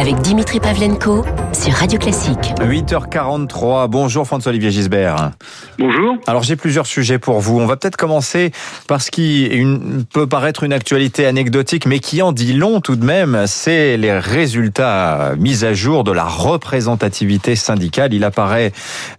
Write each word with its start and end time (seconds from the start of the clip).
avec 0.00 0.16
Dimitri 0.22 0.60
Pavlenko 0.60 1.26
sur 1.52 1.72
Radio 1.72 1.98
Classique. 1.98 2.54
8h43. 2.60 3.88
Bonjour 3.88 4.26
François-Olivier 4.26 4.70
Gisbert. 4.70 5.32
Bonjour. 5.78 6.16
Alors 6.26 6.42
j'ai 6.42 6.56
plusieurs 6.56 6.86
sujets 6.86 7.18
pour 7.18 7.40
vous. 7.40 7.58
On 7.58 7.66
va 7.66 7.76
peut-être 7.76 7.96
commencer 7.96 8.52
par 8.86 9.02
ce 9.02 9.10
qui 9.10 9.46
une, 9.46 10.04
peut 10.04 10.26
paraître 10.26 10.64
une 10.64 10.72
actualité 10.72 11.26
anecdotique, 11.26 11.86
mais 11.86 11.98
qui 11.98 12.22
en 12.22 12.32
dit 12.32 12.52
long 12.52 12.80
tout 12.80 12.96
de 12.96 13.04
même. 13.04 13.44
C'est 13.46 13.96
les 13.96 14.18
résultats 14.18 15.32
mis 15.38 15.64
à 15.64 15.72
jour 15.72 16.04
de 16.04 16.12
la 16.12 16.24
représentativité 16.24 17.56
syndicale. 17.56 18.14
Il 18.14 18.24
apparaît 18.24 18.72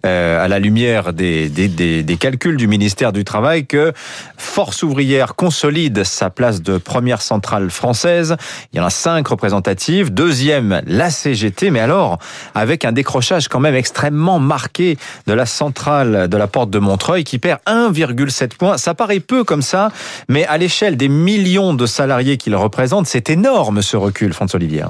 euh, 0.06 0.44
à 0.44 0.48
la 0.48 0.58
lumière 0.58 1.12
des, 1.12 1.48
des, 1.48 1.68
des, 1.68 2.02
des 2.02 2.16
calculs 2.16 2.56
du 2.56 2.68
ministère 2.68 3.12
du 3.12 3.24
Travail 3.24 3.66
que 3.66 3.92
Force 4.36 4.82
ouvrière 4.82 5.34
consolide 5.34 6.04
sa 6.04 6.30
place 6.30 6.62
de 6.62 6.78
première 6.78 7.22
centrale 7.22 7.70
française. 7.70 8.36
Il 8.72 8.78
y 8.78 8.80
en 8.80 8.86
a 8.86 8.90
cinq 8.90 9.28
représentatives. 9.28 10.12
Deuxième, 10.12 10.82
la 10.86 11.10
CGT. 11.10 11.70
Mais 11.70 11.80
alors, 11.80 12.18
avec 12.54 12.84
un 12.84 12.92
décrochage 12.92 13.48
quand 13.48 13.60
même 13.60 13.74
extrêmement 13.74 14.38
marqué 14.38 14.98
de 15.26 15.32
la 15.32 15.46
centrale 15.46 16.28
de 16.28 16.36
la 16.36 16.46
porte 16.46 16.70
de 16.70 16.78
Montreuil 16.78 17.24
qui 17.24 17.38
perd 17.38 17.60
1,7 17.66 18.56
points. 18.56 18.78
Ça 18.78 18.94
paraît 18.94 19.20
peu 19.20 19.44
comme 19.44 19.62
ça, 19.62 19.90
mais 20.28 20.46
à 20.46 20.58
l'échelle 20.58 20.96
des 20.96 21.08
millions 21.08 21.74
de 21.74 21.86
salariés 21.86 22.36
qu'il 22.36 22.56
représente, 22.56 23.06
c'est 23.06 23.30
énorme 23.30 23.82
ce 23.82 23.96
recul, 23.96 24.32
François 24.32 24.56
Olivier. 24.56 24.84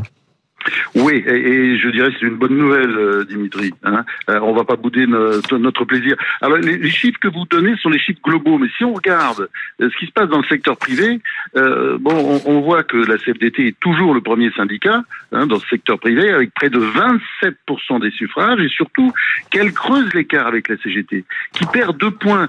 Oui, 0.94 1.22
et, 1.26 1.78
je 1.78 1.88
dirais 1.88 2.10
que 2.12 2.18
c'est 2.20 2.26
une 2.26 2.36
bonne 2.36 2.56
nouvelle, 2.56 2.90
euh, 2.90 3.24
Dimitri. 3.24 3.72
Hein 3.82 4.04
euh, 4.28 4.38
on 4.40 4.52
va 4.52 4.64
pas 4.64 4.76
bouder 4.76 5.06
notre, 5.06 5.58
notre 5.58 5.84
plaisir. 5.84 6.16
Alors, 6.40 6.58
les, 6.58 6.90
chiffres 6.90 7.18
que 7.20 7.28
vous 7.28 7.44
donnez 7.50 7.76
sont 7.76 7.88
les 7.88 7.98
chiffres 7.98 8.20
globaux, 8.22 8.58
mais 8.58 8.68
si 8.76 8.84
on 8.84 8.92
regarde 8.92 9.48
euh, 9.80 9.90
ce 9.90 9.98
qui 9.98 10.06
se 10.06 10.12
passe 10.12 10.28
dans 10.28 10.38
le 10.38 10.46
secteur 10.46 10.76
privé, 10.76 11.20
euh, 11.56 11.96
bon, 11.98 12.14
on, 12.14 12.50
on, 12.50 12.60
voit 12.60 12.82
que 12.84 12.96
la 12.96 13.18
CFDT 13.18 13.68
est 13.68 13.80
toujours 13.80 14.14
le 14.14 14.20
premier 14.20 14.50
syndicat 14.52 15.02
hein, 15.32 15.46
dans 15.46 15.58
ce 15.58 15.68
secteur 15.68 15.98
privé, 15.98 16.30
avec 16.30 16.52
près 16.54 16.70
de 16.70 16.78
27% 16.78 18.00
des 18.00 18.10
suffrages, 18.10 18.60
et 18.60 18.68
surtout 18.68 19.12
qu'elle 19.50 19.72
creuse 19.72 20.12
l'écart 20.14 20.46
avec 20.46 20.68
la 20.68 20.76
CGT, 20.78 21.24
qui 21.52 21.66
perd 21.66 21.96
deux 21.98 22.10
points. 22.10 22.48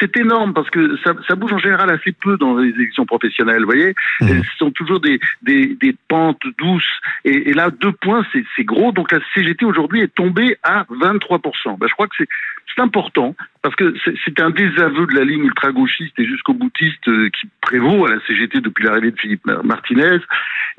c'est 0.00 0.16
énorme 0.16 0.54
parce 0.54 0.70
que 0.70 0.96
ça, 1.04 1.12
ça, 1.28 1.34
bouge 1.34 1.52
en 1.52 1.58
général 1.58 1.90
assez 1.90 2.12
peu 2.12 2.36
dans 2.36 2.56
les 2.56 2.70
élections 2.70 3.06
professionnelles. 3.06 3.60
Vous 3.60 3.66
voyez, 3.66 3.94
mmh. 4.20 4.26
ce 4.26 4.56
sont 4.58 4.70
toujours 4.70 5.00
des, 5.00 5.20
des, 5.42 5.76
des 5.80 5.94
pentes 6.08 6.42
douces, 6.58 7.00
et, 7.24 7.50
et 7.50 7.51
là 7.54 7.70
deux 7.70 7.92
points, 7.92 8.24
c'est 8.32 8.64
gros. 8.64 8.92
Donc 8.92 9.12
la 9.12 9.20
CGT 9.34 9.64
aujourd'hui 9.64 10.00
est 10.00 10.14
tombée 10.14 10.56
à 10.62 10.84
23%. 10.84 11.78
Ben, 11.78 11.86
je 11.88 11.92
crois 11.94 12.06
que 12.06 12.14
c'est 12.18 12.28
important 12.80 13.34
parce 13.62 13.76
que 13.76 13.94
c'est 14.24 14.40
un 14.40 14.50
désaveu 14.50 15.06
de 15.06 15.14
la 15.14 15.24
ligne 15.24 15.44
ultra-gauchiste 15.44 16.18
et 16.18 16.26
jusqu'au 16.26 16.54
boutiste 16.54 17.06
euh, 17.08 17.28
qui 17.30 17.48
prévaut 17.60 18.06
à 18.06 18.10
la 18.10 18.20
CGT 18.26 18.60
depuis 18.60 18.84
l'arrivée 18.84 19.12
de 19.12 19.20
Philippe 19.20 19.46
Martinez. 19.62 20.18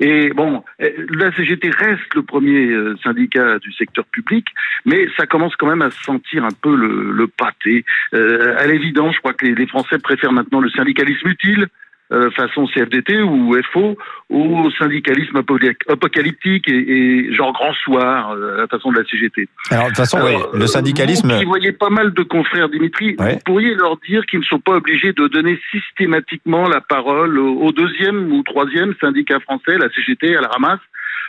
Et 0.00 0.30
bon, 0.30 0.62
euh, 0.82 0.90
la 1.10 1.32
CGT 1.34 1.70
reste 1.70 2.14
le 2.14 2.22
premier 2.22 2.66
euh, 2.66 2.96
syndicat 3.02 3.58
du 3.58 3.72
secteur 3.72 4.04
public, 4.06 4.46
mais 4.84 5.08
ça 5.16 5.26
commence 5.26 5.56
quand 5.56 5.68
même 5.68 5.82
à 5.82 5.90
sentir 5.90 6.44
un 6.44 6.52
peu 6.62 6.74
le, 6.74 7.26
pâté. 7.26 7.84
À 8.12 8.66
l'évidence, 8.66 9.14
je 9.14 9.20
crois 9.20 9.32
que 9.32 9.46
les 9.46 9.66
Français 9.66 9.98
préfèrent 9.98 10.32
maintenant 10.32 10.60
le 10.60 10.68
syndicalisme 10.70 11.28
utile 11.28 11.68
euh, 12.12 12.30
façon 12.32 12.66
CFDT 12.66 13.22
ou 13.22 13.56
FO 13.72 13.96
au 14.30 14.70
syndicalisme 14.78 15.40
apocalyptique 15.88 16.68
et, 16.68 17.32
genre 17.32 17.52
grand 17.52 17.72
soir, 17.74 18.32
euh, 18.32 18.58
la 18.58 18.66
façon 18.66 18.92
de 18.92 18.98
la 18.98 19.04
CGT. 19.04 19.48
Alors 19.70 19.84
de 19.84 19.88
toute 19.88 19.96
façon, 19.96 20.18
le 20.52 20.66
syndicalisme. 20.66 21.32
Vous 21.32 21.38
qui 21.38 21.44
voyez 21.44 21.72
pas 21.72 21.90
mal 21.90 22.12
de 22.12 22.22
confrères, 22.22 22.68
Dimitri, 22.68 23.16
vous 23.18 23.38
pourriez 23.44 23.74
leur 23.74 23.96
dire 24.08 24.24
qu'ils 24.26 24.40
ne 24.40 24.44
sont 24.44 24.60
pas 24.60 24.72
obligés 24.72 25.12
de 25.12 25.28
donner 25.28 25.58
systématiquement 25.70 26.68
la 26.68 26.80
parole 26.80 27.38
au 27.38 27.72
deuxième 27.72 28.32
ou 28.32 28.42
troisième 28.42 28.94
syndicat 29.00 29.40
français, 29.40 29.78
la 29.78 29.88
CGT, 29.90 30.36
à 30.36 30.40
la 30.40 30.48
ramasse, 30.48 30.80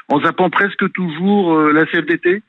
en 0.09 0.19
zappant 0.21 0.49
presque 0.49 0.91
toujours 0.91 1.57
euh, 1.57 1.71
la 1.71 1.85
CFDT 1.85 2.41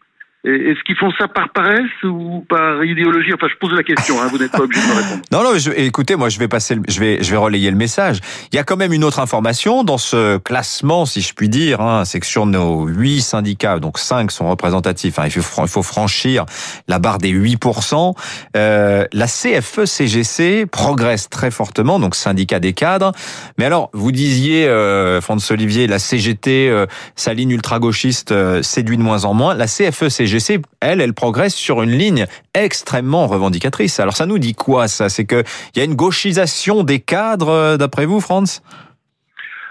est-ce 0.46 0.82
qu'ils 0.84 0.96
font 0.96 1.10
ça 1.18 1.28
par 1.28 1.50
paresse 1.50 1.90
ou 2.04 2.44
par 2.48 2.84
idéologie? 2.84 3.32
Enfin, 3.34 3.48
je 3.52 3.58
pose 3.58 3.72
la 3.72 3.82
question. 3.82 4.20
Hein, 4.20 4.28
vous 4.30 4.38
n'êtes 4.38 4.52
pas 4.52 4.62
obligé 4.62 4.80
de 4.82 4.92
me 4.92 4.96
répondre. 4.96 5.22
Non, 5.32 5.42
non. 5.42 5.58
Je, 5.58 5.70
écoutez, 5.72 6.14
moi, 6.14 6.28
je 6.28 6.38
vais 6.38 6.48
passer, 6.48 6.76
je 6.88 7.00
vais, 7.00 7.22
je 7.22 7.30
vais 7.30 7.36
relayer 7.36 7.70
le 7.70 7.76
message. 7.76 8.20
Il 8.52 8.56
y 8.56 8.58
a 8.58 8.64
quand 8.64 8.76
même 8.76 8.92
une 8.92 9.04
autre 9.04 9.18
information 9.18 9.82
dans 9.82 9.98
ce 9.98 10.38
classement, 10.38 11.04
si 11.04 11.20
je 11.20 11.34
puis 11.34 11.48
dire. 11.48 11.80
Hein, 11.80 12.04
c'est 12.04 12.20
que 12.20 12.26
sur 12.26 12.46
nos 12.46 12.86
huit 12.86 13.20
syndicats, 13.20 13.78
donc 13.78 13.98
cinq 13.98 14.30
sont 14.30 14.48
représentatifs. 14.48 15.18
Hein, 15.18 15.24
il, 15.26 15.42
faut, 15.42 15.82
franchir 15.82 16.44
la 16.88 16.98
barre 16.98 17.18
des 17.18 17.32
8% 17.32 18.14
euh, 18.56 19.04
La 19.12 19.26
CFE-CGC 19.26 20.66
progresse 20.66 21.28
très 21.28 21.50
fortement, 21.50 21.98
donc 21.98 22.14
syndicat 22.14 22.60
des 22.60 22.72
cadres. 22.72 23.12
Mais 23.58 23.64
alors, 23.64 23.90
vous 23.92 24.12
disiez, 24.12 24.66
euh, 24.66 25.20
François 25.20 25.54
Olivier, 25.54 25.86
la 25.86 25.98
CGT, 25.98 26.68
euh, 26.68 26.86
sa 27.14 27.34
ligne 27.34 27.50
ultra 27.50 27.78
gauchiste 27.78 28.32
euh, 28.32 28.62
séduit 28.62 28.96
de 28.96 29.02
moins 29.02 29.24
en 29.24 29.34
moins. 29.34 29.54
La 29.54 29.66
CFE-CGC 29.66 30.35
elle, 30.80 31.00
elle 31.00 31.14
progresse 31.14 31.54
sur 31.54 31.82
une 31.82 31.90
ligne 31.90 32.26
extrêmement 32.54 33.26
revendicatrice. 33.26 34.00
Alors 34.00 34.16
ça 34.16 34.26
nous 34.26 34.38
dit 34.38 34.54
quoi 34.54 34.88
ça? 34.88 35.08
C'est 35.08 35.26
qu'il 35.26 35.44
y 35.76 35.80
a 35.80 35.84
une 35.84 35.94
gauchisation 35.94 36.82
des 36.82 37.00
cadres, 37.00 37.48
euh, 37.48 37.76
d'après 37.76 38.06
vous, 38.06 38.20
Franz? 38.20 38.62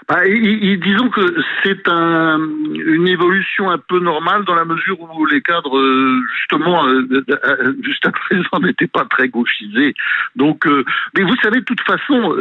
Bah, 0.08 0.20
disons 0.24 1.08
que 1.10 1.34
c'est 1.64 1.88
un, 1.88 2.38
une 2.38 3.08
évolution 3.08 3.70
un 3.70 3.78
peu 3.78 3.98
normale 3.98 4.44
dans 4.44 4.54
la 4.54 4.64
mesure 4.64 5.00
où 5.00 5.26
les 5.26 5.42
cadres, 5.42 5.76
euh, 5.76 6.20
justement, 6.38 6.86
euh, 6.86 7.24
euh, 7.28 7.72
juste 7.82 8.06
à 8.06 8.12
présent, 8.12 8.48
n'étaient 8.62 8.86
pas 8.86 9.04
très 9.04 9.28
gauchisés. 9.28 9.94
Donc, 10.36 10.64
mais 11.16 11.22
vous 11.22 11.34
savez, 11.42 11.58
de 11.58 11.64
toute 11.64 11.80
façon, 11.80 12.36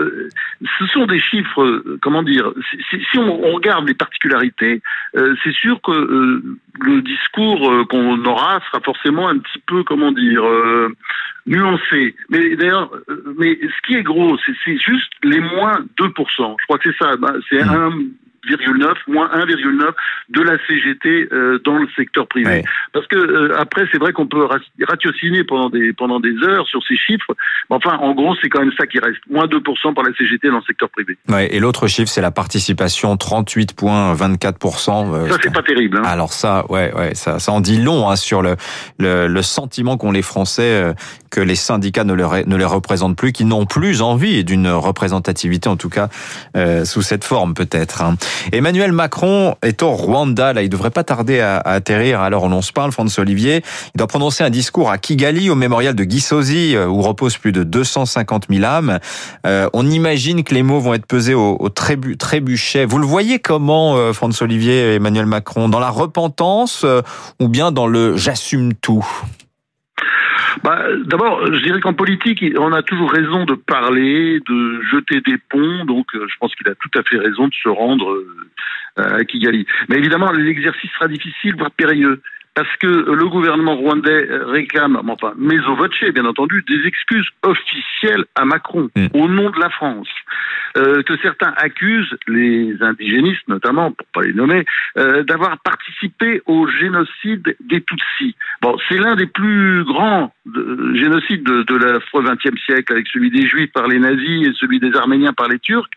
ce 0.77 0.85
sont 0.87 1.07
des 1.07 1.19
chiffres, 1.19 1.83
comment 2.01 2.21
dire, 2.21 2.51
si, 2.89 3.03
si 3.11 3.17
on, 3.17 3.43
on, 3.43 3.53
regarde 3.55 3.87
les 3.87 3.93
particularités, 3.95 4.81
c'est 5.13 5.53
sûr 5.53 5.79
que 5.81 6.41
le 6.81 7.01
discours 7.01 7.87
qu'on 7.87 8.23
aura 8.25 8.59
sera 8.67 8.81
forcément 8.81 9.29
un 9.29 9.39
petit 9.39 9.61
peu, 9.65 9.83
comment 9.83 10.11
dire, 10.11 10.43
nuancé. 11.47 12.15
Mais 12.29 12.55
d'ailleurs, 12.55 12.91
mais 13.37 13.57
ce 13.61 13.87
qui 13.87 13.95
est 13.95 14.03
gros, 14.03 14.37
c'est 14.65 14.77
juste 14.77 15.11
les 15.23 15.39
moins 15.39 15.85
2%. 15.99 16.55
Je 16.59 16.65
crois 16.65 16.77
que 16.77 16.91
c'est 16.91 16.97
ça. 16.97 17.15
Bah, 17.17 17.33
mmh. 17.63 17.69
un 17.69 17.91
1,9, 18.45 18.93
moins 19.07 19.27
1,9 19.27 19.93
de 20.29 20.41
la 20.41 20.57
CGT 20.67 21.29
euh, 21.31 21.59
dans 21.63 21.77
le 21.77 21.87
secteur 21.95 22.27
privé. 22.27 22.63
Parce 22.93 23.07
que 23.07 23.17
euh, 23.17 23.59
après, 23.59 23.85
c'est 23.91 23.97
vrai 23.97 24.13
qu'on 24.13 24.27
peut 24.27 24.47
ratiociner 24.87 25.43
pendant 25.43 25.69
des 25.69 25.93
pendant 25.93 26.19
des 26.19 26.35
heures 26.43 26.67
sur 26.67 26.81
ces 26.87 26.95
chiffres. 26.95 27.33
Mais 27.69 27.75
enfin, 27.75 27.97
en 27.97 28.13
gros, 28.13 28.35
c'est 28.41 28.49
quand 28.49 28.61
même 28.61 28.73
ça 28.77 28.85
qui 28.85 28.99
reste. 28.99 29.19
Moins 29.29 29.47
2% 29.47 29.93
par 29.93 30.03
la 30.03 30.13
CGT 30.13 30.49
dans 30.49 30.57
le 30.57 30.63
secteur 30.63 30.89
privé. 30.89 31.17
Ouais, 31.27 31.53
et 31.53 31.59
l'autre 31.59 31.87
chiffre, 31.87 32.09
c'est 32.09 32.21
la 32.21 32.31
participation, 32.31 33.15
38,24%. 33.15 35.13
Euh, 35.13 35.29
ça, 35.29 35.37
c'est 35.41 35.53
pas 35.53 35.63
terrible. 35.63 35.97
Hein. 35.97 36.03
Alors 36.05 36.33
ça, 36.33 36.65
ouais, 36.69 36.93
ouais, 36.95 37.15
ça, 37.15 37.39
ça 37.39 37.51
en 37.51 37.61
dit 37.61 37.81
long 37.81 38.09
hein, 38.09 38.15
sur 38.15 38.41
le, 38.41 38.55
le, 38.99 39.27
le 39.27 39.41
sentiment 39.41 39.97
qu'ont 39.97 40.11
les 40.11 40.21
Français 40.21 40.93
que 41.35 41.41
les 41.41 41.55
syndicats 41.55 42.05
ne, 42.05 42.13
ne 42.13 42.55
les 42.55 42.65
représentent 42.65 43.17
plus, 43.17 43.33
qu'ils 43.33 43.49
n'ont 43.49 43.65
plus 43.65 44.01
envie 44.01 44.45
d'une 44.45 44.69
représentativité, 44.69 45.67
en 45.67 45.75
tout 45.75 45.89
cas 45.89 46.07
sous 46.85 47.01
cette 47.01 47.23
forme 47.23 47.53
peut-être. 47.53 48.01
Hein. 48.01 48.15
Emmanuel 48.51 48.91
Macron 48.91 49.55
est 49.61 49.83
au 49.83 49.91
Rwanda, 49.91 50.53
là, 50.53 50.61
il 50.61 50.69
devrait 50.69 50.91
pas 50.91 51.03
tarder 51.03 51.41
à, 51.41 51.57
atterrir. 51.57 52.21
Alors 52.21 52.43
on 52.43 52.61
se 52.61 52.71
parle, 52.71 52.91
François 52.91 53.23
Olivier, 53.23 53.63
il 53.93 53.97
doit 53.97 54.07
prononcer 54.07 54.43
un 54.43 54.49
discours 54.49 54.89
à 54.89 54.97
Kigali, 54.97 55.49
au 55.49 55.55
mémorial 55.55 55.95
de 55.95 56.03
Gisozi, 56.03 56.75
euh, 56.75 56.87
où 56.87 57.01
reposent 57.01 57.37
plus 57.37 57.51
de 57.51 57.63
250 57.63 58.47
000 58.49 58.63
âmes. 58.63 58.99
Euh, 59.45 59.69
on 59.73 59.85
imagine 59.87 60.43
que 60.43 60.53
les 60.53 60.63
mots 60.63 60.79
vont 60.79 60.93
être 60.93 61.05
pesés 61.05 61.33
au, 61.33 61.57
au 61.59 61.69
trébuchet. 61.69 62.85
Vous 62.85 62.97
le 62.97 63.05
voyez 63.05 63.39
comment, 63.39 63.95
euh, 63.95 64.13
François 64.13 64.45
Olivier 64.45 64.93
et 64.93 64.95
Emmanuel 64.95 65.25
Macron, 65.25 65.69
dans 65.69 65.79
la 65.79 65.89
repentance 65.89 66.85
ou 67.39 67.47
bien 67.47 67.71
dans 67.71 67.87
le 67.87 68.15
j'assume 68.15 68.73
tout? 68.73 69.05
Bah, 70.63 70.85
D'abord, 71.05 71.45
je 71.53 71.61
dirais 71.61 71.79
qu'en 71.79 71.93
politique, 71.93 72.43
on 72.57 72.71
a 72.71 72.81
toujours 72.81 73.11
raison 73.11 73.45
de 73.45 73.55
parler, 73.55 74.39
de 74.47 74.81
jeter 74.91 75.21
des 75.21 75.37
ponts, 75.37 75.85
donc 75.85 76.07
euh, 76.15 76.25
je 76.27 76.35
pense 76.39 76.53
qu'il 76.55 76.67
a 76.69 76.75
tout 76.75 76.89
à 76.97 77.03
fait 77.03 77.17
raison 77.17 77.47
de 77.47 77.53
se 77.53 77.69
rendre 77.69 78.11
euh, 78.11 79.17
à 79.17 79.23
Kigali. 79.23 79.65
Mais 79.89 79.97
évidemment, 79.97 80.31
l'exercice 80.31 80.89
sera 80.91 81.07
difficile, 81.07 81.55
voire 81.57 81.71
périlleux 81.71 82.21
parce 82.55 82.73
que 82.77 82.87
le 82.87 83.27
gouvernement 83.27 83.75
rwandais 83.75 84.27
réclame, 84.29 84.99
enfin, 85.09 85.33
mais 85.37 85.59
au 85.59 85.75
voce, 85.75 85.91
bien 86.13 86.25
entendu, 86.25 86.63
des 86.67 86.87
excuses 86.87 87.27
officielles 87.43 88.25
à 88.35 88.45
Macron, 88.45 88.89
mm. 88.95 89.07
au 89.13 89.27
nom 89.27 89.49
de 89.49 89.59
la 89.59 89.69
France, 89.69 90.07
euh, 90.77 91.03
que 91.03 91.17
certains 91.17 91.53
accusent, 91.57 92.17
les 92.27 92.75
indigénistes 92.81 93.47
notamment, 93.49 93.91
pour 93.91 94.07
pas 94.13 94.21
les 94.21 94.33
nommer, 94.33 94.65
euh, 94.97 95.23
d'avoir 95.23 95.57
participé 95.59 96.41
au 96.45 96.67
génocide 96.67 97.55
des 97.59 97.81
Tutsis. 97.81 98.35
Bon, 98.61 98.77
c'est 98.87 98.97
l'un 98.97 99.15
des 99.15 99.27
plus 99.27 99.83
grands 99.83 100.33
de, 100.45 100.95
génocides 100.95 101.43
de, 101.43 101.63
de 101.63 101.75
l'affreux 101.75 102.23
XXe 102.23 102.59
siècle, 102.65 102.93
avec 102.93 103.07
celui 103.09 103.31
des 103.31 103.47
Juifs 103.47 103.71
par 103.73 103.87
les 103.87 103.99
nazis 103.99 104.47
et 104.47 104.53
celui 104.53 104.79
des 104.79 104.95
Arméniens 104.95 105.33
par 105.33 105.49
les 105.49 105.59
Turcs. 105.59 105.89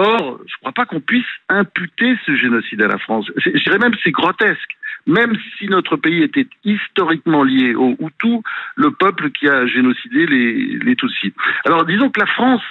Or, 0.00 0.38
je 0.46 0.54
ne 0.54 0.58
crois 0.60 0.72
pas 0.72 0.86
qu'on 0.86 1.00
puisse 1.00 1.26
imputer 1.48 2.16
ce 2.24 2.34
génocide 2.36 2.80
à 2.82 2.88
la 2.88 2.98
France. 2.98 3.26
Je 3.36 3.50
dirais 3.62 3.78
même 3.78 3.94
c'est 4.02 4.10
grotesque. 4.10 4.76
Même 5.06 5.34
si 5.58 5.66
notre 5.68 5.96
pays 5.96 6.22
était 6.22 6.46
historiquement 6.64 7.42
lié 7.42 7.74
au 7.74 7.96
Hutu, 8.00 8.38
le 8.76 8.90
peuple 8.90 9.30
qui 9.30 9.48
a 9.48 9.66
génocidé 9.66 10.26
les, 10.26 10.78
les 10.78 10.94
Tutsis. 10.96 11.32
Alors, 11.64 11.84
disons 11.86 12.10
que 12.10 12.20
la 12.20 12.26
France 12.26 12.62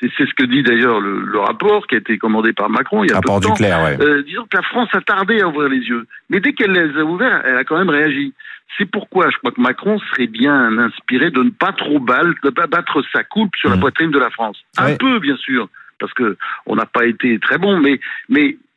c'est 0.00 0.10
ce 0.26 0.34
que 0.34 0.44
dit 0.46 0.64
d'ailleurs 0.64 1.00
le, 1.00 1.38
rapport 1.38 1.86
qui 1.86 1.94
a 1.94 1.98
été 1.98 2.18
commandé 2.18 2.52
par 2.52 2.68
Macron 2.68 3.04
il 3.04 3.10
y 3.10 3.12
a 3.12 3.16
rapport 3.16 3.38
peu 3.40 3.46
de 3.46 3.52
du 3.52 3.56
clair, 3.56 3.80
ouais. 3.84 3.96
euh, 4.04 4.22
disons 4.24 4.42
que 4.50 4.56
la 4.56 4.64
France 4.64 4.88
a 4.94 5.00
tardé 5.00 5.40
à 5.40 5.46
ouvrir 5.46 5.68
les 5.68 5.78
yeux. 5.78 6.06
Mais 6.28 6.40
dès 6.40 6.54
qu'elle 6.54 6.72
les 6.72 6.98
a 6.98 7.04
ouverts, 7.04 7.42
elle 7.44 7.56
a 7.56 7.62
quand 7.62 7.78
même 7.78 7.88
réagi. 7.90 8.34
C'est 8.78 8.90
pourquoi 8.90 9.30
je 9.30 9.36
crois 9.38 9.52
que 9.52 9.60
Macron 9.60 9.98
serait 10.10 10.26
bien 10.26 10.76
inspiré 10.78 11.30
de 11.30 11.42
ne 11.44 11.50
pas 11.50 11.70
trop 11.72 12.00
balle, 12.00 12.34
de 12.42 12.50
pas 12.50 12.66
battre 12.66 13.00
sa 13.12 13.22
coupe 13.22 13.54
sur 13.56 13.68
la 13.68 13.76
Mhm. 13.76 13.80
poitrine 13.80 14.10
de 14.10 14.18
la 14.18 14.30
France. 14.30 14.58
Un 14.76 14.86
Ouais. 14.86 14.96
peu, 14.96 15.20
bien 15.20 15.36
sûr, 15.36 15.68
parce 16.00 16.12
que 16.14 16.36
on 16.66 16.74
n'a 16.74 16.86
pas 16.86 17.06
été 17.06 17.38
très 17.38 17.58
bon, 17.58 17.78
mais 17.78 18.00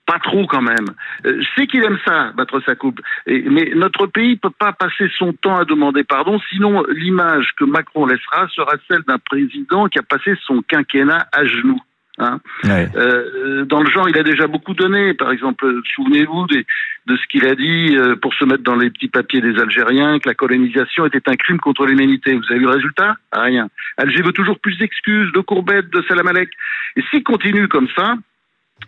pas 0.05 0.19
trop 0.19 0.45
quand 0.47 0.61
même. 0.61 0.87
Euh, 1.25 1.41
je 1.41 1.47
sais 1.55 1.67
qu'il 1.67 1.83
aime 1.83 1.99
ça, 2.05 2.31
battre 2.35 2.61
sa 2.65 2.75
coupe. 2.75 2.99
Mais 3.25 3.71
notre 3.75 4.07
pays 4.07 4.35
peut 4.35 4.49
pas 4.49 4.73
passer 4.73 5.09
son 5.17 5.33
temps 5.33 5.55
à 5.55 5.65
demander 5.65 6.03
pardon, 6.03 6.39
sinon 6.49 6.83
l'image 6.89 7.51
que 7.57 7.63
Macron 7.63 8.05
laissera 8.05 8.47
sera 8.49 8.73
celle 8.87 9.03
d'un 9.07 9.19
président 9.19 9.87
qui 9.87 9.99
a 9.99 10.03
passé 10.03 10.35
son 10.45 10.61
quinquennat 10.61 11.27
à 11.31 11.45
genoux. 11.45 11.81
Hein. 12.19 12.39
Ouais. 12.63 12.87
Euh, 12.95 13.65
dans 13.65 13.81
le 13.81 13.89
genre, 13.89 14.07
il 14.07 14.17
a 14.17 14.23
déjà 14.23 14.45
beaucoup 14.47 14.75
donné. 14.75 15.13
Par 15.15 15.31
exemple, 15.31 15.65
souvenez-vous 15.95 16.45
des- 16.47 16.65
de 17.07 17.17
ce 17.17 17.25
qu'il 17.27 17.45
a 17.47 17.55
dit 17.55 17.97
euh, 17.97 18.15
pour 18.15 18.33
se 18.35 18.45
mettre 18.45 18.63
dans 18.63 18.75
les 18.75 18.91
petits 18.91 19.07
papiers 19.07 19.41
des 19.41 19.59
Algériens, 19.59 20.19
que 20.19 20.29
la 20.29 20.35
colonisation 20.35 21.05
était 21.05 21.27
un 21.27 21.35
crime 21.35 21.59
contre 21.59 21.85
l'humanité. 21.85 22.35
Vous 22.35 22.43
avez 22.49 22.59
vu 22.59 22.65
le 22.65 22.71
résultat? 22.71 23.15
Rien. 23.31 23.67
Alger 23.97 24.21
veut 24.21 24.31
toujours 24.31 24.59
plus 24.59 24.77
d'excuses, 24.77 25.31
de 25.33 25.39
courbettes, 25.41 25.89
de 25.89 26.03
salam 26.07 26.27
alek. 26.27 26.49
Et 26.95 27.01
s'il 27.09 27.23
continue 27.23 27.67
comme 27.67 27.87
ça, 27.95 28.15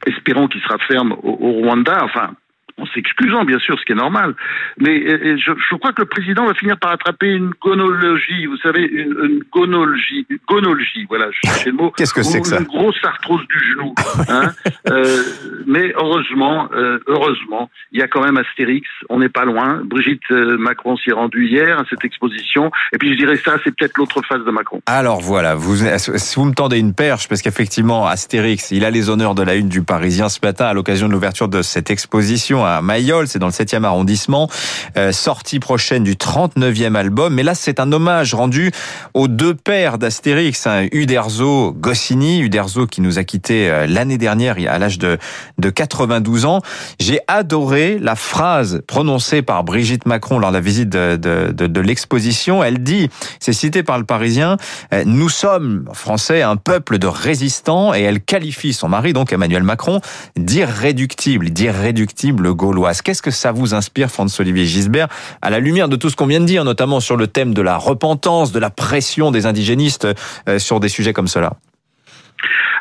espérons 0.05 0.47
qu'il 0.47 0.61
sera 0.61 0.77
ferme 0.77 1.13
au, 1.23 1.37
au 1.39 1.51
Rwanda, 1.63 2.03
enfin, 2.03 2.31
en 2.77 2.85
s'excusant 2.87 3.45
bien 3.45 3.59
sûr, 3.59 3.79
ce 3.79 3.85
qui 3.85 3.93
est 3.93 3.95
normal. 3.95 4.35
Mais 4.79 5.37
je, 5.37 5.51
je 5.69 5.75
crois 5.75 5.93
que 5.93 6.01
le 6.01 6.07
président 6.07 6.45
va 6.45 6.53
finir 6.53 6.77
par 6.77 6.91
attraper 6.91 7.27
une 7.27 7.51
gonologie, 7.61 8.45
vous 8.45 8.57
savez, 8.57 8.83
une, 8.83 9.15
une 9.23 9.43
gonologie, 9.51 10.25
une 10.29 10.39
gonologie, 10.47 11.05
voilà, 11.07 11.27
le 11.65 11.71
mot. 11.71 11.91
Qu'est-ce 11.97 12.13
que 12.13 12.23
c'est 12.23 12.41
que 12.41 12.47
ça? 12.47 12.59
Une 12.59 12.65
grosse 12.65 13.03
arthrose 13.03 13.45
du 13.47 13.59
genou. 13.59 13.93
Hein 14.29 14.51
Euh, 14.87 15.23
mais 15.65 15.93
heureusement, 15.97 16.69
euh, 16.75 16.99
heureusement, 17.07 17.69
il 17.91 17.99
y 17.99 18.03
a 18.03 18.07
quand 18.07 18.21
même 18.21 18.37
Astérix. 18.37 18.87
On 19.09 19.19
n'est 19.19 19.29
pas 19.29 19.45
loin. 19.45 19.81
Brigitte 19.83 20.21
euh, 20.31 20.57
Macron 20.57 20.95
s'y 20.95 21.09
est 21.09 21.13
rendue 21.13 21.47
hier 21.47 21.79
à 21.79 21.83
cette 21.89 22.05
exposition. 22.05 22.69
Et 22.93 22.97
puis 22.99 23.11
je 23.13 23.17
dirais 23.17 23.37
ça, 23.43 23.55
c'est 23.63 23.75
peut-être 23.75 23.97
l'autre 23.97 24.21
face 24.27 24.43
de 24.45 24.51
Macron. 24.51 24.81
Alors 24.85 25.21
voilà, 25.21 25.55
vous, 25.55 25.77
si 25.97 26.35
vous 26.35 26.45
me 26.45 26.53
tendez 26.53 26.77
une 26.77 26.93
perche, 26.93 27.27
parce 27.27 27.41
qu'effectivement, 27.41 28.05
Astérix, 28.05 28.71
il 28.71 28.85
a 28.85 28.91
les 28.91 29.09
honneurs 29.09 29.33
de 29.33 29.43
la 29.43 29.55
une 29.55 29.69
du 29.69 29.81
Parisien 29.81 30.29
ce 30.29 30.39
matin 30.43 30.65
à 30.65 30.73
l'occasion 30.73 31.07
de 31.07 31.13
l'ouverture 31.13 31.47
de 31.47 31.61
cette 31.61 31.89
exposition 31.89 32.64
à 32.65 32.81
Mayol, 32.81 33.27
c'est 33.27 33.39
dans 33.39 33.47
le 33.47 33.51
7e 33.51 33.83
arrondissement, 33.83 34.49
euh, 34.97 35.11
sortie 35.11 35.59
prochaine 35.59 36.03
du 36.03 36.15
39e 36.15 36.95
album. 36.95 37.33
Mais 37.33 37.43
là, 37.43 37.55
c'est 37.55 37.79
un 37.79 37.91
hommage 37.91 38.33
rendu 38.33 38.71
aux 39.13 39.27
deux 39.27 39.53
pères 39.53 39.97
d'Astérix, 39.97 40.67
hein, 40.67 40.87
Uderzo 40.91 41.73
Goscinny, 41.73 42.39
Uderzo 42.39 42.87
qui 42.87 43.01
nous 43.01 43.19
a 43.19 43.23
quittés 43.23 43.69
euh, 43.69 43.87
l'année 43.87 44.17
dernière 44.17 44.55
à 44.67 44.79
l'âge 44.79 44.99
de, 44.99 45.17
de 45.57 45.69
92 45.69 46.45
ans. 46.45 46.61
J'ai 46.99 47.19
adoré 47.27 47.99
la 47.99 48.15
phrase 48.15 48.81
prononcée 48.87 49.41
par 49.41 49.63
Brigitte 49.63 50.05
Macron 50.05 50.39
lors 50.39 50.51
de 50.51 50.55
la 50.55 50.61
visite 50.61 50.89
de, 50.89 51.15
de 51.51 51.81
l'exposition. 51.81 52.63
Elle 52.63 52.83
dit, 52.83 53.09
c'est 53.39 53.53
cité 53.53 53.83
par 53.83 53.97
le 53.97 54.05
Parisien, 54.05 54.57
euh, 54.93 55.03
nous 55.05 55.29
sommes, 55.29 55.85
Français, 55.93 56.41
un 56.41 56.55
peuple 56.55 56.97
de 56.97 57.07
résistants, 57.07 57.93
et 57.93 58.01
elle 58.01 58.21
qualifie 58.21 58.73
son 58.73 58.89
mari, 58.89 59.13
donc 59.13 59.33
Emmanuel 59.33 59.63
Macron, 59.63 60.01
d'irréductible, 60.35 61.49
d'irréductible 61.49 62.54
gauloise. 62.55 63.01
Qu'est-ce 63.01 63.21
que 63.21 63.31
ça 63.31 63.51
vous 63.51 63.73
inspire, 63.73 64.09
François-Olivier 64.09 64.65
Gisbert, 64.65 65.07
à 65.41 65.49
la 65.49 65.59
lumière 65.59 65.89
de 65.89 65.95
tout 65.95 66.09
ce 66.09 66.15
qu'on 66.15 66.27
vient 66.27 66.39
de 66.39 66.45
dire, 66.45 66.63
notamment 66.63 66.99
sur 66.99 67.17
le 67.17 67.27
thème 67.27 67.53
de 67.53 67.61
la 67.61 67.77
repentance, 67.77 68.51
de 68.51 68.59
la 68.59 68.69
pression 68.69 69.31
des 69.31 69.45
indigénistes 69.45 70.07
euh, 70.47 70.59
sur 70.59 70.79
des 70.79 70.89
sujets 70.89 71.13
comme 71.13 71.27
cela? 71.27 71.53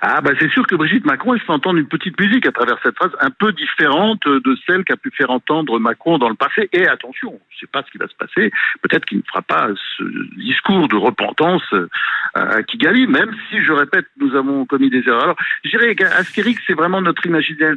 Ah 0.07 0.21
bah 0.21 0.33
c'est 0.39 0.51
sûr 0.51 0.67
que 0.67 0.75
Brigitte 0.75 1.07
Macron, 1.07 1.33
elle 1.33 1.41
fait 1.41 1.51
entendre 1.51 1.79
une 1.79 1.89
petite 1.89 2.21
musique 2.21 2.45
à 2.45 2.53
travers 2.53 2.77
cette 2.83 2.95
phrase 2.95 3.13
un 3.21 3.31
peu 3.31 3.53
différente 3.53 4.21
de 4.27 4.55
celle 4.67 4.85
qu'a 4.85 4.99
pu 4.99 5.11
faire 5.17 5.31
entendre 5.31 5.79
Macron 5.79 6.19
dans 6.19 6.29
le 6.29 6.35
passé. 6.35 6.69
Et 6.75 6.87
attention, 6.87 7.41
je 7.49 7.57
ne 7.57 7.61
sais 7.61 7.67
pas 7.73 7.83
ce 7.87 7.91
qui 7.91 7.97
va 7.97 8.07
se 8.07 8.15
passer. 8.15 8.51
Peut-être 8.83 9.07
qu'il 9.07 9.17
ne 9.17 9.23
fera 9.23 9.41
pas 9.41 9.69
ce 9.97 10.05
discours 10.37 10.89
de 10.89 10.97
repentance 10.97 11.63
euh, 11.73 11.89
à 12.35 12.63
Kigali, 12.63 13.07
même 13.07 13.35
si, 13.49 13.61
je 13.65 13.73
répète, 13.73 14.05
nous 14.19 14.35
avons 14.37 14.67
commis 14.67 14.91
des 14.91 15.03
erreurs. 15.07 15.23
Alors, 15.23 15.37
je 15.65 15.71
dirais 15.71 15.95
qu'Astérix, 15.95 16.61
c'est 16.67 16.75
vraiment 16.75 17.01
notre 17.01 17.25
imaginaire, 17.25 17.75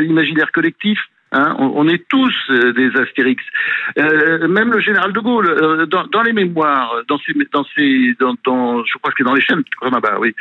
imaginaire 0.00 0.50
collectif. 0.50 0.98
Hein, 1.32 1.54
on, 1.58 1.72
on, 1.76 1.88
est 1.88 2.08
tous 2.08 2.34
euh, 2.50 2.72
des 2.72 2.90
Astérix. 3.00 3.42
Euh, 3.98 4.48
même 4.48 4.72
le 4.72 4.80
général 4.80 5.12
de 5.12 5.20
Gaulle, 5.20 5.48
euh, 5.48 5.86
dans, 5.86 6.04
dans, 6.06 6.22
les 6.22 6.32
mémoires, 6.32 7.02
dans 7.08 7.18
ses, 7.18 7.32
dans 7.52 7.64
ses, 7.76 8.14
dans, 8.18 8.34
dans, 8.44 8.84
je 8.84 8.98
crois 8.98 9.12
que 9.12 9.18
c'est 9.18 9.24
dans 9.24 9.34
les 9.34 9.40
chaînes, 9.40 9.62
bah, 9.80 10.18
oui, 10.18 10.34